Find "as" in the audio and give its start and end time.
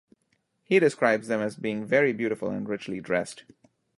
1.41-1.55